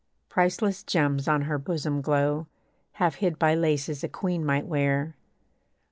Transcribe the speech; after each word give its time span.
Priceless 0.29 0.81
gems 0.81 1.27
on 1.27 1.43
her 1.43 1.59
bosom 1.59 2.01
glow 2.01 2.47
Half 2.93 3.17
hid 3.17 3.37
by 3.37 3.53
laces 3.53 4.03
a 4.03 4.09
queen 4.09 4.43
might 4.43 4.65
wear. 4.65 5.13